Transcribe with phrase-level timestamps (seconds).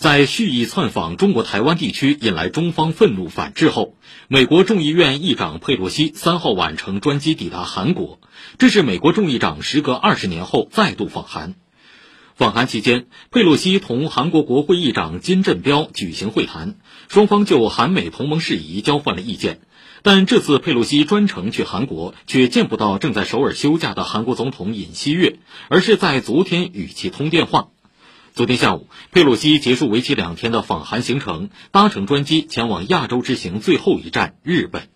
[0.00, 3.96] 在蓄意窜访中国台湾地区，引来中方愤怒反制后，
[4.28, 8.18] 美国众议院议长佩洛西三号晚乘专机抵达韩国，
[8.56, 11.54] 这是美国众议长时隔二十年后再度访韩。
[12.34, 16.76] 访韩期间，佩洛西同韩国国会议长金振标举行会谈，
[17.10, 19.60] 双方就韩美同盟事宜交换了意见。
[20.00, 25.36] 但这次佩洛西专程去韩国，却见不到正在首尔休假的韩国总统尹锡悦，
[25.68, 27.68] 而是在昨天与其通电话。
[28.32, 34.88] 昨天下午，佩洛西结束为期两天的访韩行程，搭乘专机前往亚洲之行最后一站日本。